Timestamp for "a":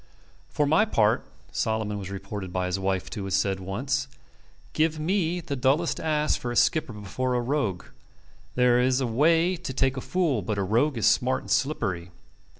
6.51-6.55, 7.35-7.39, 8.99-9.05, 9.97-10.01, 10.57-10.63